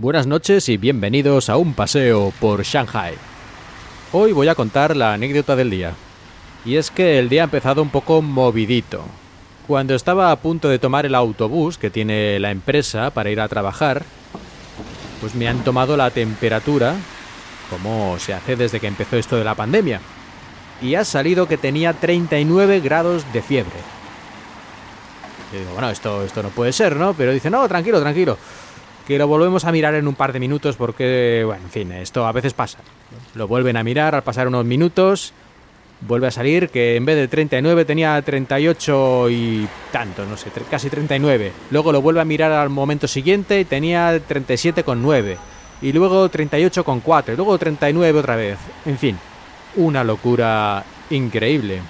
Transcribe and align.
Buenas 0.00 0.26
noches 0.26 0.70
y 0.70 0.78
bienvenidos 0.78 1.50
a 1.50 1.58
un 1.58 1.74
paseo 1.74 2.32
por 2.40 2.62
Shanghai. 2.62 3.12
Hoy 4.12 4.32
voy 4.32 4.48
a 4.48 4.54
contar 4.54 4.96
la 4.96 5.12
anécdota 5.12 5.56
del 5.56 5.68
día. 5.68 5.92
Y 6.64 6.76
es 6.76 6.90
que 6.90 7.18
el 7.18 7.28
día 7.28 7.42
ha 7.42 7.44
empezado 7.44 7.82
un 7.82 7.90
poco 7.90 8.22
movidito. 8.22 9.04
Cuando 9.66 9.94
estaba 9.94 10.32
a 10.32 10.36
punto 10.36 10.70
de 10.70 10.78
tomar 10.78 11.04
el 11.04 11.14
autobús 11.14 11.76
que 11.76 11.90
tiene 11.90 12.40
la 12.40 12.50
empresa 12.50 13.10
para 13.10 13.28
ir 13.28 13.42
a 13.42 13.48
trabajar, 13.48 14.02
pues 15.20 15.34
me 15.34 15.48
han 15.48 15.64
tomado 15.64 15.98
la 15.98 16.10
temperatura, 16.10 16.96
como 17.68 18.18
se 18.18 18.32
hace 18.32 18.56
desde 18.56 18.80
que 18.80 18.86
empezó 18.86 19.18
esto 19.18 19.36
de 19.36 19.44
la 19.44 19.54
pandemia. 19.54 20.00
Y 20.80 20.94
ha 20.94 21.04
salido 21.04 21.46
que 21.46 21.58
tenía 21.58 21.92
39 21.92 22.80
grados 22.80 23.30
de 23.34 23.42
fiebre. 23.42 23.76
Y 25.52 25.58
digo, 25.58 25.72
bueno, 25.72 25.90
esto, 25.90 26.24
esto 26.24 26.42
no 26.42 26.48
puede 26.48 26.72
ser, 26.72 26.96
¿no? 26.96 27.12
Pero 27.12 27.32
dice, 27.32 27.50
no, 27.50 27.68
tranquilo, 27.68 28.00
tranquilo 28.00 28.38
que 29.10 29.18
lo 29.18 29.26
volvemos 29.26 29.64
a 29.64 29.72
mirar 29.72 29.96
en 29.96 30.06
un 30.06 30.14
par 30.14 30.32
de 30.32 30.38
minutos 30.38 30.76
porque, 30.76 31.42
bueno, 31.44 31.64
en 31.64 31.70
fin, 31.70 31.90
esto 31.90 32.28
a 32.28 32.30
veces 32.30 32.54
pasa. 32.54 32.78
Lo 33.34 33.48
vuelven 33.48 33.76
a 33.76 33.82
mirar 33.82 34.14
al 34.14 34.22
pasar 34.22 34.46
unos 34.46 34.64
minutos, 34.64 35.32
vuelve 36.02 36.28
a 36.28 36.30
salir 36.30 36.68
que 36.68 36.94
en 36.94 37.04
vez 37.04 37.16
de 37.16 37.26
39 37.26 37.84
tenía 37.84 38.22
38 38.22 39.30
y 39.30 39.68
tanto, 39.90 40.24
no 40.26 40.36
sé, 40.36 40.52
casi 40.70 40.90
39. 40.90 41.50
Luego 41.72 41.90
lo 41.90 42.00
vuelve 42.00 42.20
a 42.20 42.24
mirar 42.24 42.52
al 42.52 42.68
momento 42.70 43.08
siguiente 43.08 43.58
y 43.58 43.64
tenía 43.64 44.16
37,9. 44.16 45.36
Y 45.82 45.92
luego 45.92 46.30
38,4. 46.30 47.32
Y 47.32 47.36
luego 47.36 47.58
39 47.58 48.16
otra 48.16 48.36
vez. 48.36 48.58
En 48.86 48.96
fin, 48.96 49.18
una 49.74 50.04
locura 50.04 50.84
increíble. 51.10 51.80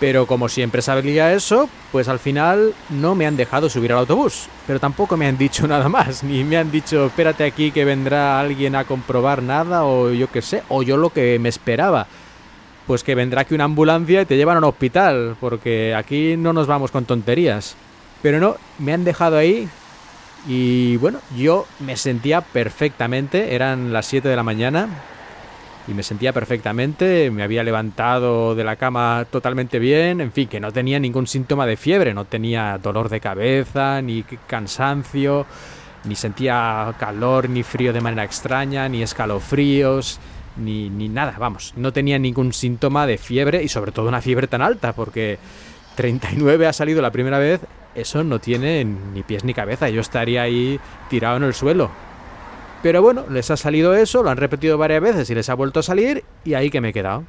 Pero 0.00 0.26
como 0.26 0.48
siempre 0.48 0.80
sabía 0.80 1.34
eso, 1.34 1.68
pues 1.92 2.08
al 2.08 2.18
final 2.18 2.72
no 2.88 3.14
me 3.14 3.26
han 3.26 3.36
dejado 3.36 3.68
subir 3.68 3.92
al 3.92 3.98
autobús. 3.98 4.48
Pero 4.66 4.80
tampoco 4.80 5.18
me 5.18 5.26
han 5.26 5.36
dicho 5.36 5.66
nada 5.68 5.90
más. 5.90 6.24
Ni 6.24 6.42
me 6.42 6.56
han 6.56 6.70
dicho, 6.70 7.06
espérate 7.06 7.44
aquí 7.44 7.70
que 7.70 7.84
vendrá 7.84 8.40
alguien 8.40 8.74
a 8.74 8.84
comprobar 8.84 9.42
nada 9.42 9.84
o 9.84 10.10
yo 10.10 10.30
qué 10.30 10.40
sé. 10.40 10.62
O 10.70 10.82
yo 10.82 10.96
lo 10.96 11.10
que 11.10 11.38
me 11.38 11.50
esperaba. 11.50 12.06
Pues 12.86 13.04
que 13.04 13.14
vendrá 13.14 13.42
aquí 13.42 13.54
una 13.54 13.64
ambulancia 13.64 14.22
y 14.22 14.26
te 14.26 14.38
llevan 14.38 14.56
a 14.56 14.58
un 14.58 14.64
hospital. 14.64 15.36
Porque 15.38 15.94
aquí 15.94 16.34
no 16.38 16.54
nos 16.54 16.66
vamos 16.66 16.90
con 16.90 17.04
tonterías. 17.04 17.76
Pero 18.22 18.40
no, 18.40 18.56
me 18.78 18.94
han 18.94 19.04
dejado 19.04 19.36
ahí. 19.36 19.68
Y 20.48 20.96
bueno, 20.96 21.18
yo 21.36 21.66
me 21.78 21.98
sentía 21.98 22.40
perfectamente. 22.40 23.54
Eran 23.54 23.92
las 23.92 24.06
7 24.06 24.26
de 24.28 24.36
la 24.36 24.42
mañana 24.42 24.88
y 25.90 25.94
me 25.94 26.04
sentía 26.04 26.32
perfectamente, 26.32 27.32
me 27.32 27.42
había 27.42 27.64
levantado 27.64 28.54
de 28.54 28.62
la 28.62 28.76
cama 28.76 29.26
totalmente 29.28 29.80
bien, 29.80 30.20
en 30.20 30.30
fin, 30.30 30.46
que 30.46 30.60
no 30.60 30.70
tenía 30.70 31.00
ningún 31.00 31.26
síntoma 31.26 31.66
de 31.66 31.76
fiebre, 31.76 32.14
no 32.14 32.26
tenía 32.26 32.78
dolor 32.78 33.08
de 33.08 33.18
cabeza, 33.18 34.00
ni 34.00 34.22
cansancio, 34.46 35.46
ni 36.04 36.14
sentía 36.14 36.94
calor 36.98 37.50
ni 37.50 37.64
frío 37.64 37.92
de 37.92 38.00
manera 38.00 38.22
extraña, 38.22 38.88
ni 38.88 39.02
escalofríos, 39.02 40.20
ni, 40.56 40.88
ni 40.90 41.08
nada, 41.08 41.34
vamos, 41.40 41.74
no 41.76 41.92
tenía 41.92 42.20
ningún 42.20 42.52
síntoma 42.52 43.06
de 43.08 43.18
fiebre 43.18 43.64
y 43.64 43.68
sobre 43.68 43.90
todo 43.90 44.08
una 44.08 44.22
fiebre 44.22 44.46
tan 44.46 44.62
alta, 44.62 44.92
porque 44.92 45.38
39 45.96 46.68
ha 46.68 46.72
salido 46.72 47.02
la 47.02 47.10
primera 47.10 47.40
vez, 47.40 47.62
eso 47.96 48.22
no 48.22 48.38
tiene 48.38 48.84
ni 48.84 49.24
pies 49.24 49.42
ni 49.42 49.54
cabeza, 49.54 49.88
yo 49.88 50.00
estaría 50.00 50.42
ahí 50.42 50.78
tirado 51.08 51.38
en 51.38 51.42
el 51.42 51.54
suelo, 51.54 51.90
pero 52.82 53.02
bueno, 53.02 53.24
les 53.30 53.50
ha 53.50 53.56
salido 53.56 53.94
eso, 53.94 54.22
lo 54.22 54.30
han 54.30 54.38
repetido 54.38 54.78
varias 54.78 55.02
veces 55.02 55.30
y 55.30 55.34
les 55.34 55.48
ha 55.48 55.54
vuelto 55.54 55.80
a 55.80 55.82
salir 55.82 56.24
y 56.44 56.54
ahí 56.54 56.70
que 56.70 56.80
me 56.80 56.90
he 56.90 56.92
quedado. 56.92 57.24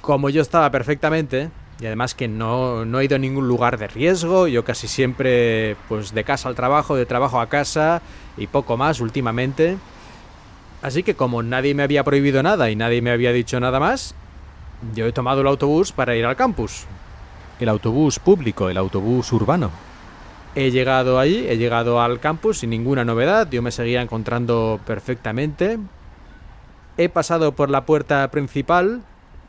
Como 0.00 0.30
yo 0.30 0.42
estaba 0.42 0.70
perfectamente, 0.70 1.50
y 1.80 1.86
además 1.86 2.14
que 2.14 2.26
no, 2.26 2.84
no 2.84 2.98
he 2.98 3.04
ido 3.04 3.16
a 3.16 3.20
ningún 3.20 3.46
lugar 3.46 3.78
de 3.78 3.86
riesgo, 3.86 4.48
yo 4.48 4.64
casi 4.64 4.88
siempre 4.88 5.76
pues 5.88 6.12
de 6.12 6.24
casa 6.24 6.48
al 6.48 6.56
trabajo, 6.56 6.96
de 6.96 7.06
trabajo 7.06 7.40
a 7.40 7.48
casa 7.48 8.02
y 8.36 8.48
poco 8.48 8.76
más 8.76 9.00
últimamente. 9.00 9.76
Así 10.82 11.02
que 11.02 11.14
como 11.14 11.42
nadie 11.42 11.74
me 11.74 11.84
había 11.84 12.04
prohibido 12.04 12.42
nada 12.42 12.70
y 12.70 12.76
nadie 12.76 13.02
me 13.02 13.10
había 13.10 13.32
dicho 13.32 13.60
nada 13.60 13.78
más, 13.78 14.14
yo 14.94 15.06
he 15.06 15.12
tomado 15.12 15.40
el 15.40 15.46
autobús 15.46 15.92
para 15.92 16.16
ir 16.16 16.24
al 16.24 16.36
campus. 16.36 16.86
El 17.60 17.68
autobús 17.68 18.18
público, 18.18 18.68
el 18.70 18.76
autobús 18.76 19.32
urbano. 19.32 19.70
He 20.60 20.72
llegado 20.72 21.20
allí, 21.20 21.46
he 21.48 21.56
llegado 21.56 22.02
al 22.02 22.18
campus 22.18 22.58
sin 22.58 22.70
ninguna 22.70 23.04
novedad, 23.04 23.48
yo 23.48 23.62
me 23.62 23.70
seguía 23.70 24.02
encontrando 24.02 24.80
perfectamente. 24.84 25.78
He 26.96 27.08
pasado 27.08 27.52
por 27.52 27.70
la 27.70 27.86
puerta 27.86 28.28
principal, 28.32 29.02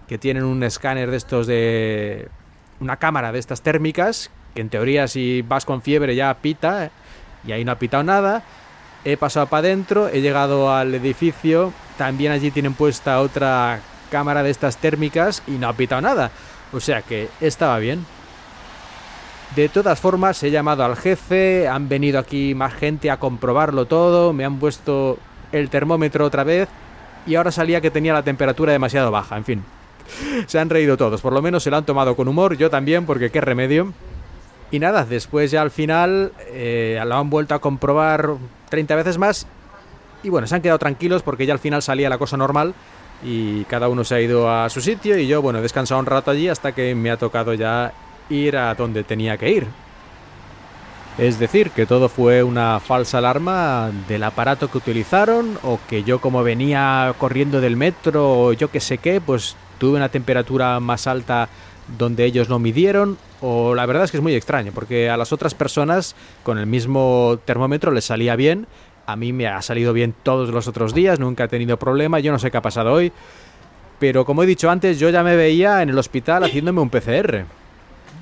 que 0.08 0.20
tienen 0.20 0.44
un 0.44 0.62
escáner 0.62 1.10
de 1.10 1.18
estos 1.18 1.48
de... 1.48 2.28
una 2.80 2.98
cámara 2.98 3.32
de 3.32 3.40
estas 3.40 3.64
térmicas, 3.64 4.30
que 4.54 4.62
en 4.62 4.70
teoría 4.70 5.08
si 5.08 5.42
vas 5.42 5.66
con 5.66 5.82
fiebre 5.82 6.16
ya 6.16 6.32
pita, 6.44 6.92
y 7.44 7.54
ahí 7.54 7.66
no 7.66 7.72
ha 7.72 7.80
pitado 7.80 8.04
nada. 8.04 8.44
He 9.04 9.18
pasado 9.18 9.48
para 9.48 9.62
adentro, 9.62 10.10
he 10.10 10.22
llegado 10.22 10.72
al 10.72 10.94
edificio, 10.94 11.74
también 11.98 12.34
allí 12.34 12.52
tienen 12.52 12.76
puesta 12.76 13.20
otra 13.20 13.80
cámara 14.12 14.44
de 14.44 14.52
estas 14.52 14.78
térmicas 14.78 15.42
y 15.48 15.54
no 15.54 15.70
ha 15.70 15.74
pitado 15.74 16.04
nada. 16.04 16.30
O 16.72 16.80
sea 16.80 17.02
que 17.02 17.30
estaba 17.42 17.80
bien. 17.80 18.06
De 19.56 19.68
todas 19.68 20.00
formas, 20.00 20.42
he 20.44 20.52
llamado 20.52 20.86
al 20.86 20.96
jefe, 20.96 21.68
han 21.68 21.90
venido 21.90 22.20
aquí 22.20 22.54
más 22.54 22.74
gente 22.74 23.10
a 23.10 23.18
comprobarlo 23.18 23.86
todo, 23.86 24.32
me 24.32 24.46
han 24.46 24.60
puesto 24.60 25.18
el 25.52 25.70
termómetro 25.70 26.26
otra 26.26 26.44
vez 26.44 26.70
y 27.26 27.36
ahora 27.36 27.52
salía 27.52 27.82
que 27.82 27.92
tenía 27.92 28.14
la 28.14 28.24
temperatura 28.24 28.72
demasiado 28.72 29.12
baja, 29.12 29.38
en 29.38 29.46
fin. 29.46 29.64
Se 30.48 30.60
han 30.60 30.70
reído 30.70 30.98
todos, 30.98 31.22
por 31.22 31.34
lo 31.34 31.42
menos 31.42 31.64
se 31.64 31.72
lo 31.72 31.78
han 31.78 31.86
tomado 31.86 32.16
con 32.16 32.28
humor, 32.28 32.58
yo 32.58 32.70
también, 32.70 33.06
porque 33.06 33.32
qué 33.32 33.42
remedio. 33.42 33.92
Y 34.72 34.80
nada, 34.80 35.04
después 35.04 35.50
ya 35.50 35.62
al 35.62 35.72
final 35.72 36.32
eh, 36.48 37.02
lo 37.04 37.16
han 37.16 37.30
vuelto 37.30 37.56
a 37.56 37.60
comprobar 37.60 38.36
30 38.70 38.96
veces 38.96 39.18
más 39.18 39.48
y 40.22 40.30
bueno, 40.30 40.48
se 40.48 40.56
han 40.56 40.62
quedado 40.62 40.80
tranquilos 40.80 41.24
porque 41.24 41.46
ya 41.46 41.54
al 41.54 41.60
final 41.60 41.82
salía 41.82 42.10
la 42.10 42.18
cosa 42.18 42.38
normal 42.38 42.74
y 43.24 43.64
cada 43.66 43.90
uno 43.90 44.04
se 44.04 44.16
ha 44.16 44.22
ido 44.22 44.50
a 44.50 44.70
su 44.70 44.82
sitio 44.82 45.18
y 45.18 45.28
yo, 45.28 45.42
bueno, 45.42 45.60
he 45.60 45.62
descansado 45.62 46.00
un 46.00 46.06
rato 46.06 46.32
allí 46.32 46.48
hasta 46.48 46.72
que 46.72 46.94
me 46.94 47.10
ha 47.10 47.18
tocado 47.18 47.54
ya 47.54 47.94
ir 48.30 48.58
a 48.58 48.74
donde 48.76 49.04
tenía 49.04 49.38
que 49.38 49.52
ir. 49.52 49.68
Es 51.18 51.38
decir, 51.38 51.72
que 51.72 51.86
todo 51.86 52.08
fue 52.08 52.44
una 52.44 52.80
falsa 52.80 53.18
alarma 53.18 53.92
del 54.08 54.24
aparato 54.24 54.72
que 54.72 54.78
utilizaron 54.78 55.60
o 55.64 55.78
que 55.90 56.04
yo 56.04 56.22
como 56.22 56.44
venía 56.44 57.14
corriendo 57.18 57.60
del 57.60 57.76
metro 57.76 58.40
o 58.40 58.54
yo 58.54 58.72
que 58.72 58.80
sé 58.80 59.00
qué, 59.00 59.20
pues 59.20 59.58
tuve 59.80 59.98
una 59.98 60.08
temperatura 60.08 60.80
más 60.80 61.08
alta 61.08 61.50
donde 61.98 62.24
ellos 62.24 62.48
no 62.48 62.60
midieron 62.60 63.18
o 63.42 63.76
la 63.76 63.86
verdad 63.86 64.06
es 64.06 64.12
que 64.12 64.18
es 64.18 64.24
muy 64.24 64.36
extraño 64.36 64.72
porque 64.74 65.10
a 65.10 65.18
las 65.18 65.34
otras 65.34 65.56
personas 65.56 66.16
con 66.44 66.58
el 66.58 66.68
mismo 66.68 67.40
termómetro 67.44 67.92
les 67.92 68.06
salía 68.06 68.38
bien, 68.38 68.68
a 69.06 69.16
mí 69.16 69.34
me 69.34 69.48
ha 69.48 69.62
salido 69.62 69.92
bien 69.92 70.14
todos 70.24 70.50
los 70.50 70.68
otros 70.70 70.94
días, 70.94 71.20
nunca 71.20 71.46
he 71.46 71.48
tenido 71.50 71.78
problema, 71.78 72.20
yo 72.20 72.32
no 72.32 72.40
sé 72.40 72.52
qué 72.52 72.58
ha 72.58 72.62
pasado 72.62 72.94
hoy, 72.94 73.12
pero 74.00 74.24
como 74.24 74.44
he 74.44 74.46
dicho 74.46 74.70
antes, 74.70 75.00
yo 75.00 75.10
ya 75.10 75.24
me 75.24 75.36
veía 75.36 75.82
en 75.82 75.90
el 75.90 75.98
hospital 75.98 76.44
haciéndome 76.44 76.80
un 76.80 76.90
PCR. 76.90 77.59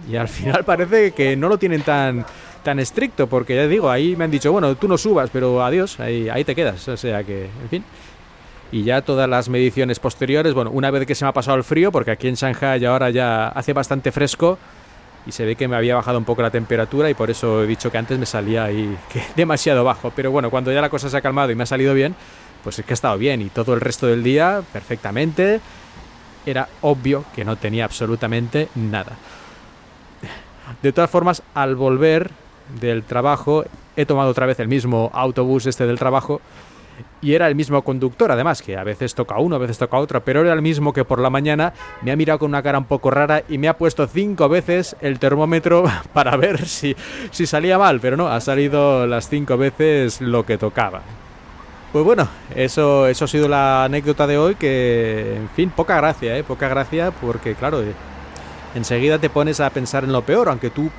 Y 0.09 0.15
al 0.15 0.27
final 0.27 0.63
parece 0.63 1.11
que 1.11 1.35
no 1.35 1.49
lo 1.49 1.57
tienen 1.57 1.81
tan, 1.81 2.25
tan 2.63 2.79
estricto, 2.79 3.27
porque 3.27 3.55
ya 3.55 3.67
digo, 3.67 3.89
ahí 3.89 4.15
me 4.15 4.25
han 4.25 4.31
dicho, 4.31 4.51
bueno, 4.51 4.75
tú 4.75 4.87
no 4.87 4.97
subas, 4.97 5.29
pero 5.31 5.63
adiós, 5.63 5.99
ahí, 5.99 6.29
ahí 6.29 6.43
te 6.43 6.55
quedas. 6.55 6.87
O 6.87 6.97
sea 6.97 7.23
que, 7.23 7.45
en 7.45 7.69
fin. 7.69 7.83
Y 8.71 8.83
ya 8.83 9.01
todas 9.01 9.29
las 9.29 9.47
mediciones 9.47 9.99
posteriores, 9.99 10.53
bueno, 10.53 10.71
una 10.71 10.91
vez 10.91 11.05
que 11.05 11.15
se 11.15 11.23
me 11.23 11.29
ha 11.29 11.33
pasado 11.33 11.57
el 11.57 11.63
frío, 11.63 11.91
porque 11.91 12.11
aquí 12.11 12.27
en 12.27 12.35
Shanghai 12.35 12.83
ahora 12.85 13.09
ya 13.09 13.47
hace 13.47 13.71
bastante 13.71 14.11
fresco 14.11 14.57
y 15.25 15.31
se 15.31 15.45
ve 15.45 15.55
que 15.55 15.67
me 15.67 15.75
había 15.75 15.95
bajado 15.95 16.17
un 16.17 16.25
poco 16.25 16.41
la 16.41 16.51
temperatura 16.51 17.09
y 17.09 17.13
por 17.13 17.29
eso 17.29 17.63
he 17.63 17.67
dicho 17.67 17.91
que 17.91 17.97
antes 17.97 18.17
me 18.17 18.25
salía 18.25 18.65
ahí 18.65 18.97
demasiado 19.35 19.83
bajo. 19.83 20.11
Pero 20.15 20.31
bueno, 20.31 20.49
cuando 20.49 20.71
ya 20.71 20.81
la 20.81 20.89
cosa 20.89 21.09
se 21.09 21.17
ha 21.17 21.21
calmado 21.21 21.51
y 21.51 21.55
me 21.55 21.63
ha 21.63 21.67
salido 21.67 21.93
bien, 21.93 22.15
pues 22.63 22.79
es 22.79 22.85
que 22.85 22.93
ha 22.93 22.95
estado 22.95 23.17
bien 23.17 23.41
y 23.41 23.49
todo 23.49 23.73
el 23.73 23.81
resto 23.81 24.07
del 24.07 24.23
día 24.23 24.61
perfectamente. 24.73 25.59
Era 26.45 26.69
obvio 26.81 27.25
que 27.35 27.43
no 27.43 27.57
tenía 27.57 27.83
absolutamente 27.83 28.69
nada. 28.75 29.17
De 30.81 30.91
todas 30.91 31.09
formas, 31.09 31.43
al 31.53 31.75
volver 31.75 32.31
del 32.79 33.03
trabajo, 33.03 33.65
he 33.95 34.05
tomado 34.05 34.29
otra 34.29 34.45
vez 34.45 34.59
el 34.59 34.67
mismo 34.67 35.09
autobús 35.13 35.65
este 35.65 35.87
del 35.87 35.97
trabajo 35.97 36.41
y 37.21 37.33
era 37.33 37.47
el 37.47 37.55
mismo 37.55 37.81
conductor, 37.81 38.31
además, 38.31 38.61
que 38.61 38.77
a 38.77 38.83
veces 38.83 39.15
toca 39.15 39.37
uno, 39.37 39.55
a 39.55 39.59
veces 39.59 39.77
toca 39.77 39.97
otro, 39.97 40.23
pero 40.23 40.41
era 40.41 40.53
el 40.53 40.61
mismo 40.61 40.93
que 40.93 41.05
por 41.05 41.19
la 41.19 41.29
mañana 41.29 41.73
me 42.01 42.11
ha 42.11 42.15
mirado 42.15 42.39
con 42.39 42.49
una 42.49 42.61
cara 42.61 42.77
un 42.77 42.85
poco 42.85 43.11
rara 43.11 43.43
y 43.47 43.57
me 43.57 43.67
ha 43.67 43.77
puesto 43.77 44.07
cinco 44.07 44.49
veces 44.49 44.95
el 45.01 45.19
termómetro 45.19 45.83
para 46.13 46.35
ver 46.37 46.65
si, 46.65 46.95
si 47.31 47.45
salía 47.45 47.77
mal, 47.77 47.99
pero 47.99 48.17
no, 48.17 48.27
ha 48.27 48.39
salido 48.41 49.07
las 49.07 49.29
cinco 49.29 49.57
veces 49.57 50.21
lo 50.21 50.45
que 50.45 50.57
tocaba. 50.57 51.01
Pues 51.91 52.03
bueno, 52.03 52.27
eso, 52.53 53.07
eso 53.07 53.25
ha 53.25 53.27
sido 53.27 53.47
la 53.47 53.85
anécdota 53.85 54.27
de 54.27 54.37
hoy, 54.37 54.55
que, 54.55 55.37
en 55.37 55.49
fin, 55.49 55.69
poca 55.69 55.97
gracia, 55.97 56.37
¿eh? 56.37 56.43
Poca 56.43 56.67
gracia 56.67 57.11
porque, 57.11 57.55
claro, 57.55 57.81
enseguida 58.75 59.19
te 59.19 59.29
pones 59.29 59.59
a 59.59 59.69
pensar 59.69 60.03
en 60.03 60.11
lo 60.11 60.23
peor, 60.23 60.49
aunque 60.49 60.69
tú 60.69 60.89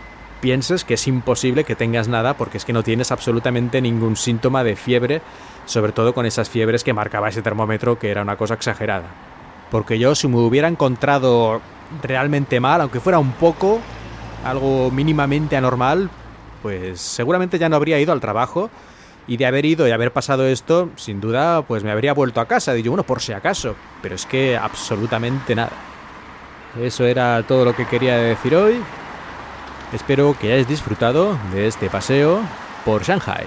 pienses 0.40 0.84
que 0.84 0.94
es 0.94 1.06
imposible 1.08 1.64
que 1.64 1.74
tengas 1.74 2.08
nada 2.08 2.34
porque 2.34 2.58
es 2.58 2.64
que 2.64 2.72
no 2.72 2.82
tienes 2.82 3.10
absolutamente 3.10 3.80
ningún 3.80 4.16
síntoma 4.16 4.62
de 4.64 4.76
fiebre, 4.76 5.20
sobre 5.66 5.92
todo 5.92 6.14
con 6.14 6.26
esas 6.26 6.48
fiebres 6.48 6.84
que 6.84 6.92
marcaba 6.92 7.28
ese 7.28 7.42
termómetro 7.42 7.98
que 7.98 8.10
era 8.10 8.22
una 8.22 8.36
cosa 8.36 8.54
exagerada. 8.54 9.08
Porque 9.70 9.98
yo 9.98 10.14
si 10.14 10.28
me 10.28 10.36
hubiera 10.38 10.68
encontrado 10.68 11.60
realmente 12.02 12.60
mal, 12.60 12.80
aunque 12.80 13.00
fuera 13.00 13.18
un 13.18 13.32
poco, 13.32 13.80
algo 14.44 14.90
mínimamente 14.90 15.56
anormal, 15.56 16.10
pues 16.62 17.00
seguramente 17.00 17.58
ya 17.58 17.68
no 17.68 17.76
habría 17.76 18.00
ido 18.00 18.12
al 18.12 18.20
trabajo 18.20 18.70
Y 19.26 19.36
de 19.36 19.44
haber 19.44 19.66
ido 19.66 19.86
y 19.86 19.90
haber 19.90 20.10
pasado 20.10 20.46
esto, 20.46 20.88
sin 20.96 21.20
duda, 21.20 21.60
pues 21.60 21.84
me 21.84 21.90
habría 21.90 22.14
vuelto 22.14 22.40
a 22.40 22.46
casa. 22.46 22.72
Digo, 22.72 22.92
bueno, 22.92 23.02
por 23.02 23.20
si 23.20 23.34
acaso. 23.34 23.74
Pero 24.00 24.14
es 24.14 24.24
que 24.24 24.56
absolutamente 24.56 25.54
nada. 25.54 25.97
Eso 26.76 27.04
era 27.06 27.42
todo 27.42 27.64
lo 27.64 27.74
que 27.74 27.86
quería 27.86 28.16
decir 28.16 28.54
hoy. 28.54 28.80
Espero 29.92 30.36
que 30.38 30.48
hayáis 30.48 30.68
disfrutado 30.68 31.38
de 31.52 31.66
este 31.66 31.88
paseo 31.88 32.40
por 32.84 33.02
Shanghai. 33.04 33.46